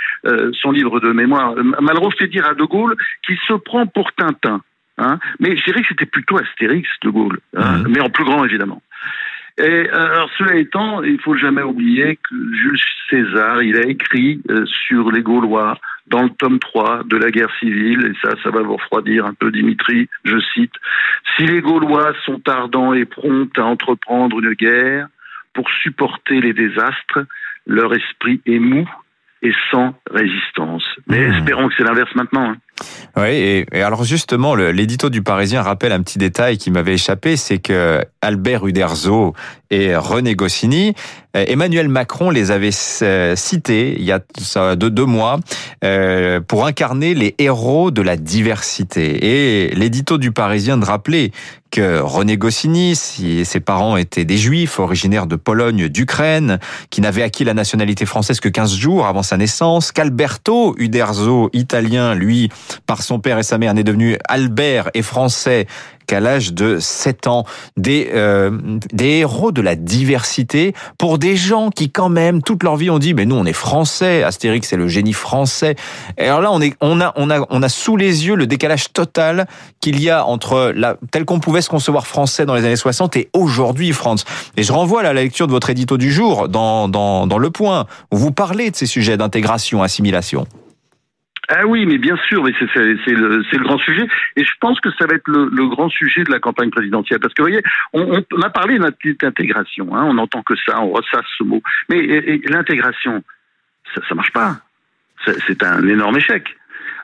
son 0.53 0.71
livre 0.71 0.99
de 0.99 1.11
mémoire, 1.11 1.53
Malraux 1.79 2.11
fait 2.11 2.27
dire 2.27 2.45
à 2.47 2.55
de 2.55 2.63
Gaulle 2.63 2.95
qu'il 3.25 3.37
se 3.47 3.53
prend 3.53 3.85
pour 3.85 4.11
Tintin. 4.13 4.61
Hein, 4.97 5.19
mais 5.39 5.55
je 5.55 5.63
dirais 5.63 5.81
que 5.81 5.87
c'était 5.89 6.05
plutôt 6.05 6.37
Astérix 6.37 6.89
de 7.03 7.09
Gaulle, 7.09 7.39
hein, 7.55 7.77
mmh. 7.77 7.87
mais 7.89 8.01
en 8.01 8.09
plus 8.09 8.25
grand 8.25 8.43
évidemment. 8.43 8.81
Et 9.57 9.89
alors, 9.89 10.29
cela 10.37 10.55
étant, 10.55 11.03
il 11.03 11.19
faut 11.19 11.35
jamais 11.35 11.61
oublier 11.61 12.17
que 12.17 12.35
Jules 12.53 12.79
César, 13.09 13.61
il 13.61 13.75
a 13.77 13.87
écrit 13.87 14.41
sur 14.87 15.11
les 15.11 15.21
Gaulois 15.21 15.77
dans 16.09 16.23
le 16.23 16.29
tome 16.29 16.59
3 16.59 17.03
de 17.05 17.17
la 17.17 17.31
guerre 17.31 17.53
civile, 17.59 18.11
et 18.11 18.27
ça, 18.27 18.35
ça 18.43 18.49
va 18.49 18.61
vous 18.61 18.75
refroidir 18.75 19.25
un 19.25 19.33
peu, 19.33 19.51
Dimitri, 19.51 20.09
je 20.25 20.39
cite, 20.53 20.73
Si 21.35 21.45
les 21.45 21.61
Gaulois 21.61 22.13
sont 22.25 22.41
ardents 22.47 22.93
et 22.93 23.05
prompts 23.05 23.57
à 23.57 23.65
entreprendre 23.65 24.39
une 24.39 24.53
guerre, 24.53 25.07
pour 25.53 25.69
supporter 25.83 26.41
les 26.41 26.53
désastres, 26.53 27.25
leur 27.65 27.93
esprit 27.93 28.41
est 28.45 28.59
mou 28.59 28.87
et 29.41 29.53
sans 29.71 29.93
résistance. 30.09 30.83
Mais 31.07 31.27
mmh. 31.27 31.33
espérons 31.33 31.69
que 31.69 31.73
c'est 31.77 31.83
l'inverse 31.83 32.13
maintenant. 32.15 32.51
Hein. 32.51 32.57
Oui, 33.17 33.29
et, 33.71 33.81
alors 33.81 34.03
justement, 34.03 34.55
l'édito 34.55 35.09
du 35.09 35.21
Parisien 35.21 35.61
rappelle 35.61 35.91
un 35.91 36.01
petit 36.01 36.17
détail 36.17 36.57
qui 36.57 36.71
m'avait 36.71 36.93
échappé, 36.93 37.37
c'est 37.37 37.57
que 37.57 38.03
Albert 38.21 38.65
Uderzo 38.67 39.33
et 39.71 39.95
René 39.95 40.35
Goscinny, 40.35 40.93
Emmanuel 41.33 41.89
Macron 41.89 42.31
les 42.31 42.49
avait 42.49 42.71
cités 42.71 43.95
il 43.97 44.03
y 44.03 44.11
a 44.11 44.19
deux, 44.75 44.89
deux 44.89 45.05
mois 45.05 45.39
euh, 45.83 46.39
pour 46.41 46.65
incarner 46.65 47.13
les 47.13 47.35
héros 47.37 47.91
de 47.91 48.01
la 48.01 48.17
diversité. 48.17 49.67
Et 49.67 49.75
l'édito 49.75 50.17
du 50.17 50.31
Parisien 50.31 50.77
de 50.77 50.85
rappeler 50.85 51.31
que 51.71 51.99
René 51.99 52.35
Goscinny, 52.35 52.95
si 52.95 53.45
ses 53.45 53.59
parents 53.59 53.95
étaient 53.95 54.25
des 54.25 54.37
juifs 54.37 54.79
originaires 54.79 55.27
de 55.27 55.35
Pologne, 55.35 55.87
d'Ukraine, 55.87 56.59
qui 56.89 56.99
n'avaient 56.99 57.21
acquis 57.21 57.43
la 57.43 57.53
nationalité 57.53 58.07
française 58.07 58.39
que 58.39 58.49
15 58.49 58.73
jours 58.73 59.05
avant 59.05 59.21
sa 59.21 59.37
naissance, 59.37 59.91
qu'Alberto 59.91 60.75
Uderzo, 60.79 61.49
italien, 61.53 62.15
lui, 62.15 62.49
par 62.85 63.01
son 63.01 63.19
père 63.19 63.37
et 63.37 63.43
sa 63.43 63.57
mère, 63.57 63.73
n'est 63.73 63.83
devenu 63.83 64.17
Albert 64.27 64.89
et 64.93 65.01
français 65.01 65.67
qu'à 66.09 66.19
l'âge 66.19 66.53
de 66.53 66.79
7 66.79 67.27
ans, 67.27 67.45
des, 67.77 68.09
euh, 68.15 68.49
des 68.91 69.19
héros 69.19 69.51
de 69.51 69.61
la 69.61 69.75
diversité 69.75 70.73
pour 70.97 71.19
des 71.19 71.35
gens 71.35 71.69
qui 71.69 71.91
quand 71.91 72.09
même 72.09 72.41
toute 72.41 72.63
leur 72.63 72.77
vie 72.77 72.89
ont 72.89 72.97
dit 72.97 73.13
mais 73.13 73.27
nous 73.27 73.35
on 73.35 73.45
est 73.45 73.53
français, 73.53 74.23
Astérix 74.23 74.67
c'est 74.67 74.75
le 74.75 74.87
génie 74.87 75.13
français. 75.13 75.75
Et 76.17 76.23
alors 76.23 76.41
là 76.41 76.51
on 76.51 76.61
est 76.61 76.73
on 76.81 76.99
a 76.99 77.13
on 77.15 77.29
a 77.29 77.45
on 77.51 77.61
a 77.61 77.69
sous 77.69 77.95
les 77.95 78.25
yeux 78.25 78.33
le 78.33 78.47
décalage 78.47 78.91
total 78.91 79.45
qu'il 79.81 80.01
y 80.01 80.09
a 80.09 80.25
entre 80.25 80.73
la 80.75 80.97
tel 81.11 81.25
qu'on 81.25 81.39
pouvait 81.39 81.61
se 81.61 81.69
concevoir 81.69 82.07
français 82.07 82.47
dans 82.47 82.55
les 82.55 82.65
années 82.65 82.75
60 82.75 83.15
et 83.15 83.29
aujourd'hui 83.33 83.93
France. 83.93 84.25
Et 84.57 84.63
je 84.63 84.73
renvoie 84.73 85.01
à 85.01 85.03
la 85.03 85.13
lecture 85.13 85.45
de 85.45 85.51
votre 85.51 85.69
édito 85.69 85.97
du 85.97 86.11
jour 86.11 86.49
dans 86.49 86.87
dans 86.87 87.27
dans 87.27 87.37
le 87.37 87.51
point 87.51 87.85
où 88.11 88.17
vous 88.17 88.31
parlez 88.31 88.71
de 88.71 88.75
ces 88.75 88.87
sujets 88.87 89.15
d'intégration, 89.15 89.83
assimilation. 89.83 90.47
Ah 91.51 91.65
oui, 91.65 91.85
mais 91.87 91.97
bien 91.97 92.15
sûr, 92.27 92.43
mais 92.43 92.53
c'est 92.59 93.13
le, 93.13 93.63
grand 93.63 93.79
sujet. 93.79 94.07
Et 94.35 94.45
je 94.45 94.51
pense 94.61 94.79
que 94.79 94.89
ça 94.91 95.07
va 95.07 95.15
être 95.15 95.27
le, 95.27 95.67
grand 95.67 95.89
sujet 95.89 96.23
de 96.23 96.31
la 96.31 96.39
campagne 96.39 96.69
présidentielle. 96.69 97.19
Parce 97.19 97.33
que 97.33 97.41
vous 97.41 97.47
voyez, 97.47 97.63
on, 97.93 98.23
on 98.31 98.41
a 98.41 98.49
parlé 98.49 98.77
d'intégration, 98.77 99.95
hein, 99.95 100.03
on 100.05 100.13
n'entend 100.13 100.43
que 100.43 100.53
ça, 100.55 100.79
on 100.81 100.91
ressasse 100.91 101.25
ce 101.37 101.43
mot. 101.43 101.61
Mais 101.89 102.39
l'intégration, 102.45 103.23
ça 104.07 104.15
marche 104.15 104.31
pas. 104.31 104.57
C'est 105.25 105.63
un 105.63 105.87
énorme 105.87 106.17
échec. 106.17 106.55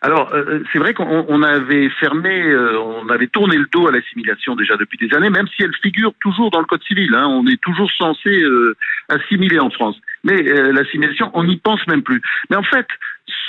Alors, 0.06 0.32
euh, 0.36 0.60
c'est 0.72 0.78
vrai 0.78 0.94
qu'on 0.94 1.42
avait 1.42 1.90
fermé, 1.90 2.44
euh, 2.44 2.80
on 2.80 3.10
avait 3.10 3.26
tourné 3.26 3.58
le 3.58 3.66
dos 3.74 3.88
à 3.88 3.92
l'assimilation 3.92 4.56
déjà 4.56 4.78
depuis 4.78 5.00
des 5.00 5.16
années, 5.16 5.32
même 5.32 5.48
si 5.48 5.64
elle 5.64 5.76
figure 5.82 6.14
toujours 6.22 6.52
dans 6.52 6.60
le 6.60 6.66
Code 6.66 6.84
civil. 6.84 7.14
Hein, 7.16 7.26
on 7.26 7.48
est 7.48 7.60
toujours 7.60 7.90
censé 7.92 8.30
euh, 8.30 8.76
assimiler 9.10 9.60
en 9.60 9.72
France. 9.72 9.96
Mais 10.24 10.42
l'assimilation, 10.44 11.32
on 11.34 11.44
n'y 11.44 11.58
pense 11.58 11.86
même 11.88 12.04
plus. 12.04 12.22
Mais 12.50 12.56
en 12.56 12.64
fait, 12.64 12.88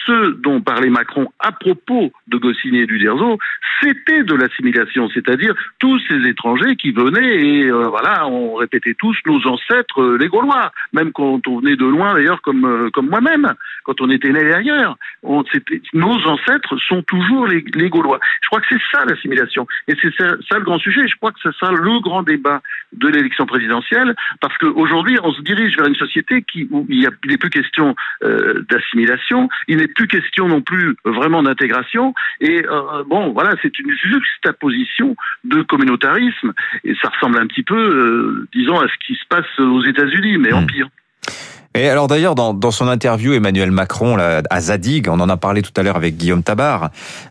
ce 0.06 0.30
dont 0.30 0.61
parlait 0.61 0.90
Macron 0.90 1.28
à 1.38 1.52
propos 1.52 2.12
de 2.28 2.38
Goscinny 2.38 2.78
et 2.78 2.87
d'Uderzo, 2.87 3.38
c'était 3.80 4.23
de 4.23 4.35
l'assimilation, 4.35 5.09
c'est-à-dire 5.12 5.54
tous 5.78 6.00
ces 6.09 6.26
étrangers 6.28 6.76
qui 6.76 6.92
venaient 6.92 7.45
et 7.45 7.64
euh, 7.66 7.88
voilà, 7.88 8.26
on 8.28 8.54
répétait 8.54 8.95
tous 8.95 9.16
nos 9.26 9.45
ancêtres 9.47 10.00
euh, 10.00 10.18
les 10.18 10.28
Gaulois, 10.28 10.73
même 10.92 11.12
quand 11.12 11.47
on 11.47 11.61
venait 11.61 11.76
de 11.76 11.85
loin 11.85 12.14
d'ailleurs 12.14 12.40
comme 12.42 12.64
euh, 12.64 12.90
comme 12.90 13.09
moi-même, 13.09 13.54
quand 13.85 14.00
on 14.00 14.11
était 14.11 14.30
né 14.30 14.52
ailleurs, 14.52 14.97
on, 15.23 15.45
nos 15.92 16.26
ancêtres 16.26 16.76
sont 16.78 17.02
toujours 17.02 17.47
les, 17.47 17.64
les, 17.75 17.88
Gaulois. 17.88 18.21
Je 18.42 18.49
crois 18.49 18.61
que 18.61 18.66
c'est 18.68 18.83
ça 18.92 19.04
l'assimilation 19.04 19.66
et 19.88 19.95
c'est 20.00 20.14
ça, 20.16 20.59
le 20.59 20.64
grand 20.64 20.78
sujet. 20.78 21.02
Et 21.02 21.09
je 21.09 21.16
crois 21.16 21.33
que 21.33 21.38
c'est 21.42 21.56
ça 21.59 21.71
le 21.73 22.00
grand 22.00 22.23
débat 22.23 22.62
de 22.92 23.09
l'élection 23.09 23.47
présidentielle, 23.47 24.14
parce 24.40 24.56
qu'aujourd'hui 24.59 25.18
on 25.23 25.33
se 25.33 25.42
dirige 25.42 25.76
vers 25.76 25.87
une 25.87 25.97
société 25.97 26.42
qui 26.42 26.68
où 26.71 26.87
il 26.88 27.09
n'est 27.26 27.38
plus 27.38 27.50
question 27.50 27.95
euh, 28.25 28.64
d'assimilation 28.71 29.49
il 29.68 29.78
n'est 29.78 29.88
plus 29.88 30.06
question 30.06 30.49
non 30.49 30.61
plus 30.61 30.96
vraiment 31.04 31.42
d'intégration. 31.42 32.14
Et 32.40 32.64
euh, 32.64 33.04
bon, 33.06 33.32
voilà, 33.32 33.54
c'est 33.62 33.78
une 33.78 33.90
juxtaposition 33.92 35.16
de 35.44 35.62
communautarisme 35.62 36.52
et 36.85 36.94
ça 37.02 37.08
ressemble 37.08 37.38
un 37.38 37.46
petit 37.46 37.62
peu, 37.62 37.76
euh, 37.76 38.49
disons, 38.54 38.78
à 38.78 38.87
ce 38.88 39.06
qui 39.06 39.14
se 39.14 39.26
passe 39.28 39.58
aux 39.58 39.82
États-Unis, 39.85 40.38
mais 40.38 40.52
en 40.52 40.62
Hmm. 40.62 40.66
pire. 40.66 40.88
Et 41.76 41.90
alors 41.90 42.09
d'ailleurs, 42.09 42.35
dans, 42.35 42.54
dans 42.54 42.71
son 42.71 42.88
interview, 42.88 43.35
Emmanuel 43.35 43.71
Macron 43.71 44.16
là, 44.16 44.40
à 44.49 44.61
Zadig, 44.62 45.09
on 45.11 45.21
en 45.21 45.28
a 45.28 45.37
parlé 45.37 45.61
tout 45.61 45.73
à 45.76 45.83
l'heure 45.83 45.97
avec 45.97 46.16
Guillaume 46.16 46.42
Tabar, 46.42 46.88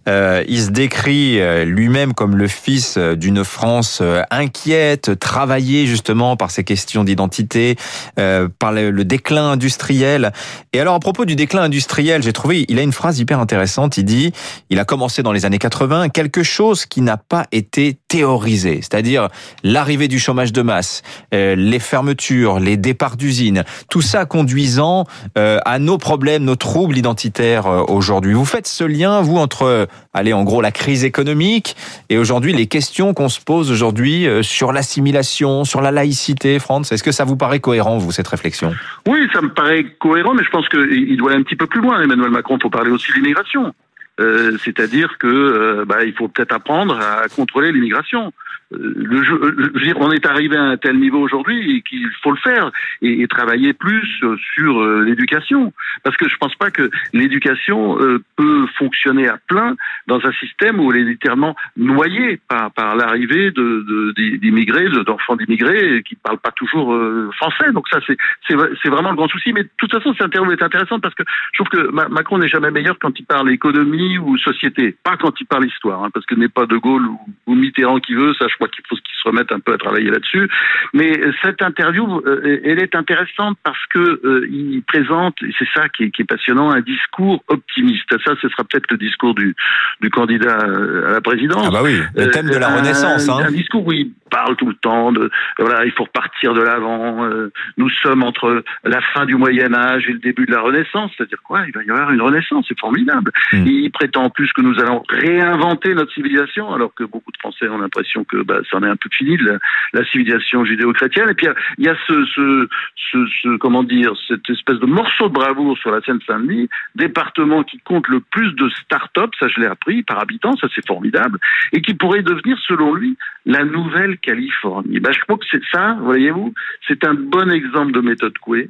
euh, 0.08 0.44
il 0.48 0.62
se 0.62 0.70
décrit 0.70 1.42
euh, 1.42 1.66
lui-même 1.66 2.14
comme 2.14 2.38
le 2.38 2.48
fils 2.48 2.96
euh, 2.98 3.16
d'une 3.16 3.44
France 3.44 4.00
euh, 4.04 4.22
inquiète, 4.30 5.18
travaillée 5.18 5.88
justement 5.88 6.38
par 6.38 6.52
ces 6.52 6.64
questions 6.64 7.04
d'identité, 7.04 7.76
euh, 8.20 8.48
par 8.60 8.72
le, 8.72 8.92
le 8.92 9.04
déclin 9.04 9.50
industriel. 9.50 10.32
Et 10.74 10.80
alors 10.80 10.94
à 10.94 11.00
propos 11.00 11.26
du 11.26 11.36
déclin 11.36 11.64
industriel, 11.64 12.22
j'ai 12.22 12.34
trouvé, 12.34 12.66
il 12.70 12.78
a 12.78 12.84
une 12.84 12.94
phrase 12.94 13.18
hyper 13.18 13.40
intéressante, 13.40 13.98
il 13.98 14.06
dit, 14.06 14.32
il 14.70 14.78
a 14.78 14.86
commencé 14.86 15.24
dans 15.24 15.32
les 15.32 15.46
années 15.46 15.58
80, 15.58 16.10
quelque 16.10 16.44
chose 16.44 16.86
qui 16.86 17.02
n'a 17.02 17.18
pas 17.18 17.48
été 17.52 17.98
théorisé, 18.08 18.80
c'est-à-dire 18.82 19.30
l'arrivée 19.64 20.08
du 20.08 20.20
chômage 20.20 20.54
de 20.54 20.62
masse, 20.62 21.02
euh, 21.34 21.56
les 21.56 21.80
fermetures, 21.80 22.60
les 22.60 22.78
départs 22.78 23.18
d'usines, 23.18 23.64
tout 23.90 24.04
ça 24.04 24.26
conduisant 24.36 25.06
euh, 25.38 25.60
à 25.64 25.80
nos 25.80 25.98
problèmes, 25.98 26.44
nos 26.44 26.58
troubles 26.58 26.98
identitaires 26.98 27.68
euh, 27.68 27.84
aujourd'hui. 27.88 28.34
Vous 28.34 28.44
faites 28.44 28.68
ce 28.68 28.84
lien, 28.84 29.22
vous, 29.22 29.38
entre, 29.38 29.64
euh, 29.64 29.86
allez, 30.14 30.34
en 30.34 30.44
gros, 30.44 30.60
la 30.60 30.72
crise 30.72 31.06
économique 31.06 31.78
et 32.10 32.18
aujourd'hui 32.18 32.52
les 32.52 32.68
questions 32.68 33.14
qu'on 33.14 33.30
se 33.30 33.40
pose 33.40 33.72
aujourd'hui 33.72 34.28
sur 34.42 34.74
l'assimilation, 34.74 35.64
sur 35.64 35.80
la 35.80 35.92
laïcité, 35.92 36.60
France. 36.60 36.92
Est-ce 36.92 37.04
que 37.04 37.14
ça 37.14 37.24
vous 37.24 37.38
paraît 37.38 37.62
cohérent, 37.62 37.98
vous, 37.98 38.12
cette 38.12 38.28
réflexion? 38.28 38.74
Oui, 39.08 39.20
ça 39.32 39.42
me 39.42 39.54
paraît 39.54 39.86
cohérent, 40.00 40.34
mais 40.34 40.44
je 40.44 40.50
pense 40.50 40.68
qu'il 40.68 41.16
doit 41.16 41.32
aller 41.32 41.40
un 41.40 41.44
petit 41.44 41.56
peu 41.56 41.68
plus 41.68 41.80
loin, 41.80 42.02
Emmanuel 42.02 42.32
Macron. 42.32 42.58
Il 42.58 42.62
faut 42.64 42.70
parler 42.70 42.92
aussi 42.92 43.12
de 43.12 43.16
l'immigration. 43.16 43.74
Euh, 44.20 44.58
C'est-à-dire 44.66 45.18
que 45.18 45.86
bah, 45.86 46.04
il 46.04 46.14
faut 46.14 46.28
peut-être 46.28 46.54
apprendre 46.54 47.00
à 47.00 47.30
contrôler 47.34 47.72
l'immigration. 47.72 48.34
Euh, 48.74 49.94
on 49.98 50.12
est 50.12 50.26
arrivé 50.26 50.58
à 50.58 50.64
un 50.64 50.78
tel 50.78 50.98
niveau 50.98 51.20
aujourd'hui 51.20 51.84
qu'il 51.88 52.10
faut 52.24 52.32
le 52.32 52.38
faire 52.38 52.72
et, 53.02 53.26
travailler 53.28 53.74
plus 53.74 54.08
euh, 54.24 54.38
sur 54.56 54.82
euh, 54.82 55.04
l'éducation, 55.04 55.74
parce 56.04 56.16
que 56.18 56.28
je 56.30 56.36
pense 56.38 56.56
pas 56.56 56.72
que 56.72 56.90
l'éducation 57.14 57.98
peut 58.36 58.66
fonctionner 58.78 59.28
à 59.28 59.38
plein 59.48 59.76
dans 60.08 60.26
un 60.26 60.32
système 60.34 60.80
où 60.80 60.92
elle 60.92 61.02
est 61.02 61.04
littéralement 61.04 61.56
noyée 61.76 62.40
par, 62.48 62.96
l'arrivée 62.96 63.52
d'immigrés, 63.52 64.90
de- 64.90 65.04
d'enfants 65.04 65.36
d'immigrés 65.36 66.04
qui 66.04 66.16
ne 66.16 66.20
parlent 66.24 66.40
pas 66.40 66.52
toujours 66.52 66.98
français. 67.34 67.72
Donc 67.74 67.88
ça, 67.90 68.00
c'est 68.48 68.90
vraiment 68.90 69.10
le 69.12 69.16
grand 69.16 69.28
souci. 69.28 69.54
Mais 69.54 69.64
de 69.64 69.70
toute 69.78 69.92
façon, 69.92 70.14
cette 70.14 70.28
interview 70.28 70.52
est 70.52 70.64
intéressante 70.64 71.02
parce 71.02 71.16
que 71.16 71.24
je 71.54 71.64
trouve 71.64 71.70
que 71.70 71.92
Ma- 71.92 72.08
Macron 72.08 72.38
n'est 72.38 72.48
jamais 72.48 72.72
meilleur 72.72 72.98
quand 73.00 73.18
il 73.20 73.26
parle 73.26 73.52
économie 73.52 74.18
ou 74.18 74.38
société, 74.38 74.96
pas 75.04 75.18
quand 75.18 75.40
il 75.40 75.46
parle 75.48 75.66
histoire, 75.66 76.04
hein, 76.04 76.10
parce 76.14 76.26
que 76.26 76.36
n'est 76.36 76.50
pas 76.50 76.66
De 76.66 76.78
Gaulle 76.78 77.08
ou, 77.08 77.20
ou 77.48 77.56
Mitterrand 77.56 78.00
qui 78.00 78.14
veut. 78.14 78.34
Ça, 78.36 78.48
je 78.56 78.58
crois 78.58 78.70
qu'il 78.70 78.84
faut 78.88 78.96
qu'il 78.96 79.16
se 79.22 79.28
remette 79.28 79.52
un 79.52 79.60
peu 79.60 79.74
à 79.74 79.78
travailler 79.78 80.10
là-dessus. 80.10 80.50
Mais 80.94 81.20
euh, 81.20 81.34
cette 81.44 81.62
interview, 81.62 82.22
euh, 82.26 82.62
elle 82.64 82.80
est 82.82 82.96
intéressante 82.96 83.58
parce 83.64 83.86
que 83.94 84.00
euh, 84.00 84.48
il 84.50 84.82
présente, 84.88 85.36
et 85.44 85.52
c'est 85.60 85.68
ça 85.74 85.90
qui 85.90 86.04
est, 86.06 86.12
qui 86.12 86.22
est 86.22 86.26
passionnant, 86.26 86.72
un 86.72 86.80
discours 86.80 87.44
optimiste. 87.50 88.10
Ça, 88.26 88.34
ce 88.42 88.48
sera 88.48 88.64
peut-être 88.64 88.90
le 88.92 88.98
discours 88.98 89.36
du, 89.36 89.54
du 90.02 90.10
candidat 90.10 90.60
euh, 90.66 91.10
à 91.10 91.12
la 91.14 91.22
présidence. 91.22 91.66
Ah 91.68 91.72
bah 91.72 91.82
oui, 91.84 92.00
le 92.16 92.22
Euh, 92.24 92.30
thème 92.32 92.50
de 92.50 92.58
la 92.58 92.70
Renaissance. 92.78 93.28
Hein. 93.28 93.44
Un 93.48 93.52
discours 93.52 93.86
où 93.86 93.92
il 93.92 94.12
parle 94.32 94.56
tout 94.56 94.68
le 94.68 94.76
temps 94.76 95.12
de 95.12 95.30
voilà, 95.60 95.86
il 95.86 95.92
faut 95.92 96.04
repartir 96.06 96.54
de 96.54 96.62
l'avant. 96.62 97.26
euh, 97.26 97.52
nous 97.78 97.90
sommes 97.90 98.24
entre 98.24 98.64
la 98.86 99.02
fin 99.14 99.26
du 99.26 99.36
Moyen 99.36 99.74
Âge 99.74 100.06
et 100.08 100.14
le 100.14 100.20
début 100.20 100.46
de 100.46 100.52
la 100.54 100.62
Renaissance. 100.62 101.12
C'est-à-dire 101.18 101.42
quoi? 101.44 101.64
Il 101.68 101.74
va 101.74 101.84
y 101.84 101.90
avoir 101.90 102.12
une 102.12 102.22
Renaissance, 102.22 102.66
c'est 102.70 102.80
formidable. 102.80 103.32
Mm. 103.52 103.66
Il 103.68 103.92
prétend 103.92 104.24
en 104.24 104.30
plus 104.30 104.52
que 104.54 104.62
nous 104.62 104.80
allons 104.80 105.04
réinventer 105.10 105.94
notre 105.94 106.14
civilisation, 106.14 106.74
alors 106.74 106.94
que 106.94 107.04
beaucoup 107.04 107.32
de 107.32 107.38
Français 107.38 107.68
ont 107.68 107.78
l'impression 107.80 108.24
que 108.24 108.38
bah, 108.46 108.60
ça 108.70 108.78
en 108.78 108.84
est 108.84 108.90
un 108.90 108.96
peu 108.96 109.10
fini 109.12 109.38
de 109.38 109.46
la, 109.46 109.58
la 109.94 110.06
civilisation 110.06 110.66
judéo-chrétienne. 110.66 111.30
Et 111.30 111.34
puis 111.34 111.48
il 111.78 111.86
y 111.86 111.90
a 111.90 111.96
ce, 112.08 113.58
comment 113.58 113.84
dire 113.84 114.14
cette 114.28 114.50
espèce 114.50 114.80
de 114.80 114.86
morceau 114.86 115.30
de 115.30 115.34
bravoure 115.34 115.78
sur 115.78 115.92
la 115.92 116.02
Seine-Saint-Denis, 116.02 116.70
département 116.96 117.64
qui 117.64 117.80
compte 117.80 118.08
le 118.08 118.20
plus 118.20 118.54
de 118.54 118.70
start-up, 118.70 119.32
ça 119.40 119.48
je 119.48 119.62
l'ai 119.62 119.68
appris 119.68 120.04
par 120.04 120.22
habitant, 120.22 120.56
ça 120.58 120.68
c'est 120.74 120.86
formidable, 120.86 121.40
et 121.72 121.82
qui 121.82 121.94
pourrait 121.94 122.24
devenir 122.24 122.58
selon 122.68 122.94
lui 122.94 123.18
la 123.46 123.64
Nouvelle-Californie. 123.64 125.00
Ben, 125.00 125.14
je 125.14 125.20
crois 125.22 125.38
que 125.38 125.46
c'est 125.50 125.64
ça, 125.72 125.98
voyez-vous, 126.02 126.54
c'est 126.88 127.06
un 127.06 127.14
bon 127.14 127.50
exemple 127.52 127.92
de 127.92 128.02
méthode 128.02 128.38
Coué. 128.40 128.70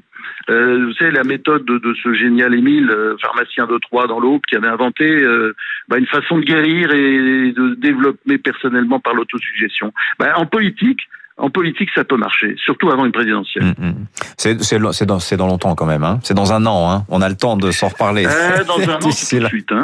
Euh, 0.50 0.86
vous 0.86 0.94
savez, 0.94 1.12
la 1.12 1.24
méthode 1.24 1.66
de, 1.66 1.94
ce 2.04 2.14
génial 2.14 2.54
Émile, 2.54 2.90
euh, 2.92 3.16
pharmacien 3.22 3.66
de 3.66 3.78
Troyes 3.78 4.08
dans 4.08 4.20
l'Aube, 4.20 4.42
qui 4.48 4.56
avait 4.56 4.68
inventé 4.68 5.06
euh, 5.06 5.56
ben, 5.88 5.98
une 5.98 6.08
façon 6.08 6.38
de 6.38 6.44
guérir 6.44 6.94
et 6.94 7.52
de 7.52 7.76
développer 7.76 8.38
personnellement 8.38 9.00
par 9.00 9.14
l'autosuggestion. 9.14 9.94
Ben, 10.20 10.32
en 10.36 10.46
politique, 10.46 11.02
en 11.38 11.50
politique, 11.50 11.90
ça 11.94 12.06
peut 12.06 12.16
marcher, 12.16 12.56
surtout 12.64 12.90
avant 12.90 13.04
une 13.06 13.12
présidentielle. 13.12 13.66
Mm, 13.78 13.88
mm. 13.88 14.06
C'est 14.38 15.06
dans, 15.06 15.20
c'est 15.20 15.36
dans 15.36 15.48
longtemps 15.48 15.76
quand 15.76 15.86
même. 15.86 16.04
Hein. 16.06 16.20
C'est 16.24 16.34
dans 16.34 16.54
un 16.54 16.66
an. 16.66 16.90
Hein. 16.90 17.06
On 17.10 17.22
a 17.22 17.28
le 17.28 17.36
temps 17.36 17.58
de 17.58 17.72
s'en 17.72 17.90
reparler. 17.90 18.26
Euh, 18.26 18.64
dans 18.64 18.80
un 18.80 18.96
an, 18.96 19.00
tout 19.00 19.10
de 19.10 19.14
suite. 19.14 19.72
Hein. 19.72 19.84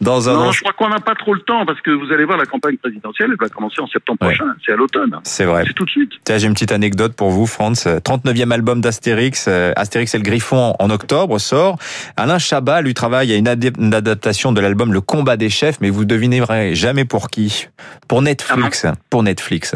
Dans 0.00 0.28
un 0.28 0.34
Non, 0.34 0.40
an. 0.48 0.52
je 0.52 0.60
crois 0.60 0.72
qu'on 0.74 0.88
n'a 0.88 1.00
pas 1.00 1.16
trop 1.16 1.34
le 1.34 1.40
temps 1.40 1.66
parce 1.66 1.80
que 1.80 1.90
vous 1.90 2.12
allez 2.12 2.24
voir 2.24 2.38
la 2.38 2.46
campagne 2.46 2.76
présidentielle, 2.76 3.30
elle 3.32 3.36
va 3.40 3.48
commencer 3.48 3.80
en 3.80 3.88
septembre 3.88 4.18
Ouais. 4.22 4.28
prochain. 4.36 4.52
C'est 4.64 4.72
à 4.72 4.76
l'automne. 4.76 5.18
C'est 5.24 5.44
vrai. 5.44 5.64
C'est 5.66 5.72
tout 5.72 5.84
de 5.84 5.90
suite. 5.90 6.12
Tiens, 6.24 6.38
j'ai 6.38 6.46
une 6.46 6.52
petite 6.54 6.72
anecdote 6.72 7.14
pour 7.16 7.30
vous, 7.30 7.46
Franz. 7.46 7.84
39e 7.84 8.52
album 8.52 8.80
d'Astérix, 8.80 9.46
euh, 9.48 9.72
Astérix 9.74 10.14
et 10.14 10.18
le 10.18 10.24
Griffon 10.24 10.74
en 10.78 10.90
octobre 10.90 11.38
sort. 11.38 11.78
Alain 12.16 12.38
Chabat 12.38 12.80
lui 12.80 12.94
travaille 12.94 13.32
à 13.32 13.36
une, 13.36 13.48
adaptation 13.48 14.52
de 14.52 14.60
l'album 14.60 14.92
Le 14.92 15.00
Combat 15.00 15.36
des 15.36 15.50
chefs, 15.50 15.80
mais 15.80 15.90
vous 15.90 16.04
devinerez 16.04 16.76
jamais 16.76 17.04
pour 17.04 17.28
qui. 17.28 17.66
Pour 18.06 18.22
Netflix. 18.22 18.86
pour 19.10 19.24
Netflix. 19.24 19.74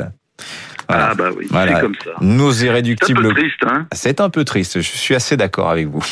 Voilà. 0.88 1.08
Ah 1.10 1.14
bah 1.14 1.30
oui, 1.36 1.46
Voilà. 1.50 1.76
c'est 1.76 1.80
comme 1.80 1.94
ça. 2.04 2.10
Nos 2.20 2.52
C'est 2.52 2.64
un 2.64 2.66
irréductibles 2.66 3.22
peu 3.22 3.34
triste, 3.34 3.60
hein. 3.66 3.86
C'est 3.92 4.20
un 4.20 4.30
peu 4.30 4.44
triste, 4.44 4.80
je 4.80 4.88
suis 4.88 5.14
assez 5.14 5.36
d'accord 5.36 5.70
avec 5.70 5.88
vous. 5.88 6.02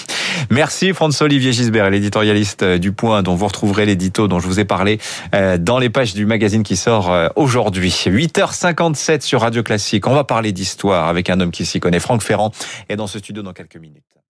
Merci 0.50 0.92
François-Olivier 0.92 1.52
Gisbert, 1.52 1.90
l'éditorialiste 1.90 2.62
euh, 2.62 2.78
du 2.78 2.92
Point, 2.92 3.22
dont 3.22 3.34
vous 3.34 3.46
retrouverez 3.46 3.86
l'édito 3.86 4.26
dont 4.28 4.40
je 4.40 4.46
vous 4.46 4.60
ai 4.60 4.64
parlé 4.64 4.98
euh, 5.34 5.58
dans 5.58 5.78
les 5.78 5.90
pages 5.90 6.14
du 6.14 6.26
magazine 6.26 6.62
qui 6.62 6.76
sort 6.76 7.12
euh, 7.12 7.28
aujourd'hui. 7.36 7.90
8h57 7.90 9.20
sur 9.22 9.40
Radio 9.42 9.62
Classique, 9.62 10.06
on 10.06 10.14
va 10.14 10.24
parler 10.24 10.52
d'histoire 10.52 11.08
avec 11.08 11.30
un 11.30 11.40
homme 11.40 11.50
qui 11.50 11.64
s'y 11.64 11.80
connaît, 11.80 12.00
Franck 12.00 12.22
Ferrand, 12.22 12.50
est 12.88 12.96
dans 12.96 13.06
ce 13.06 13.18
studio 13.18 13.42
dans 13.42 13.52
quelques 13.52 13.76
minutes. 13.76 14.02